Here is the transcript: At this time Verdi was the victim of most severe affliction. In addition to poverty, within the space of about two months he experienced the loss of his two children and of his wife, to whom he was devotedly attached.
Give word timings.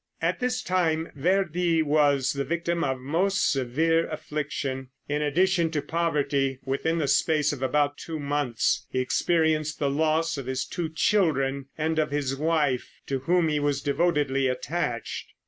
At 0.19 0.39
this 0.39 0.63
time 0.63 1.11
Verdi 1.15 1.83
was 1.83 2.33
the 2.33 2.43
victim 2.43 2.83
of 2.83 2.99
most 2.99 3.51
severe 3.51 4.09
affliction. 4.09 4.89
In 5.07 5.21
addition 5.21 5.69
to 5.69 5.81
poverty, 5.83 6.57
within 6.65 6.97
the 6.97 7.07
space 7.07 7.53
of 7.53 7.61
about 7.61 7.99
two 7.99 8.19
months 8.19 8.87
he 8.89 8.97
experienced 8.97 9.77
the 9.77 9.91
loss 9.91 10.39
of 10.39 10.47
his 10.47 10.65
two 10.65 10.89
children 10.89 11.67
and 11.77 11.99
of 11.99 12.09
his 12.09 12.35
wife, 12.35 12.89
to 13.05 13.19
whom 13.19 13.47
he 13.47 13.59
was 13.59 13.83
devotedly 13.83 14.47
attached. 14.47 15.33